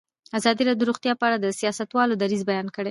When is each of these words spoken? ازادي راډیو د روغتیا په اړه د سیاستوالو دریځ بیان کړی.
ازادي 0.37 0.61
راډیو 0.65 0.81
د 0.83 0.87
روغتیا 0.89 1.13
په 1.17 1.25
اړه 1.27 1.37
د 1.39 1.47
سیاستوالو 1.59 2.19
دریځ 2.21 2.41
بیان 2.49 2.67
کړی. 2.75 2.79